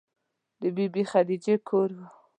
[0.61, 1.99] د بې بي خدیجې کور و.